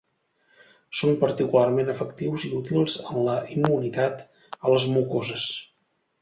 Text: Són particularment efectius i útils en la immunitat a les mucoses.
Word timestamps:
Són 0.99 1.11
particularment 1.23 1.91
efectius 1.93 2.45
i 2.47 2.51
útils 2.61 2.95
en 3.03 3.21
la 3.29 3.37
immunitat 3.57 4.25
a 4.57 4.75
les 4.75 4.89
mucoses. 4.97 5.47